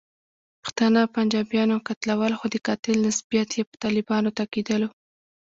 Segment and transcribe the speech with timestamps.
[0.61, 4.89] پښتانه پنجابیانو قتلول، خو د قاتل نسبیت یې طالبانو ته کېدلو.